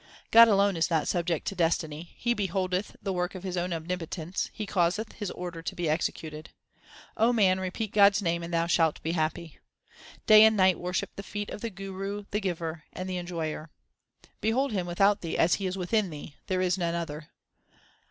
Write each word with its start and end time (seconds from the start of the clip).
God 0.31 0.47
alone 0.47 0.77
is 0.77 0.89
not 0.89 1.07
subject 1.07 1.45
to 1.45 1.55
destiny; 1.55 2.09
He 2.17 2.33
beholdeth 2.33 2.95
the 3.03 3.13
work 3.13 3.35
of 3.35 3.43
His 3.43 3.55
own 3.55 3.71
omnipotence; 3.71 4.49
He 4.51 4.65
causeth 4.65 5.11
His 5.11 5.29
order 5.29 5.61
to 5.61 5.75
be 5.75 5.87
executed. 5.87 6.49
man, 7.19 7.59
repeat 7.59 7.91
God 7.93 8.13
s 8.13 8.19
name 8.23 8.41
and 8.41 8.51
thou 8.51 8.65
shalt 8.65 8.99
be 9.03 9.11
happy; 9.11 9.59
Day 10.25 10.43
and 10.43 10.57
night 10.57 10.79
worship 10.79 11.11
the 11.17 11.21
feet 11.21 11.51
of 11.51 11.61
the 11.61 11.69
Guru 11.69 12.25
the 12.31 12.39
Giver 12.39 12.81
and 12.93 13.07
the 13.07 13.17
Enjoyer. 13.19 13.69
Behold 14.41 14.71
Him 14.71 14.87
without 14.87 15.21
thee 15.21 15.37
as 15.37 15.53
He 15.61 15.67
is 15.67 15.77
within 15.77 16.09
thee; 16.09 16.33
there 16.47 16.61
is 16.61 16.79
none 16.79 16.95
other. 16.95 17.27